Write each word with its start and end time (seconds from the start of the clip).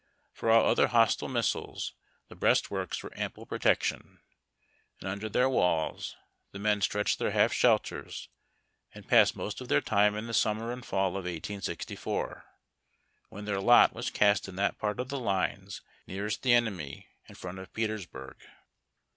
For 0.33 0.49
all 0.49 0.67
other 0.67 0.87
hostile 0.87 1.27
missiles 1.29 1.93
the 2.27 2.33
breastworks 2.35 3.03
were 3.03 3.15
ample 3.15 3.45
protection, 3.45 4.19
and 4.99 5.07
under 5.07 5.29
their 5.29 5.47
walls 5.47 6.15
the 6.53 6.57
men 6.57 6.81
stretched 6.81 7.19
their 7.19 7.29
half 7.29 7.53
shelters 7.53 8.27
and 8.95 9.07
passed 9.07 9.35
mokt 9.37 9.61
of 9.61 9.67
their 9.67 9.79
time 9.79 10.15
in 10.15 10.25
the 10.25 10.33
summer 10.33 10.71
and 10.71 10.83
fall 10.83 11.15
of 11.17 11.25
1864^ 11.25 12.41
when 13.29 13.45
their 13.45 13.61
lot 13.61 13.93
was 13.93 14.09
cast 14.09 14.49
in 14.49 14.55
that 14.55 14.79
part 14.79 14.99
of 14.99 15.09
the 15.09 15.19
lines 15.19 15.81
nearest 16.07 16.41
the 16.41 16.53
enemy 16.55 17.07
in 17.29 17.35
front 17.35 17.59
of 17.59 17.71
Petersburg. 17.71 18.37